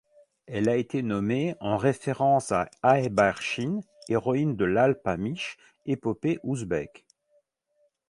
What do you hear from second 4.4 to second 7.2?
de l'Alpamych, épopée ouzbèke.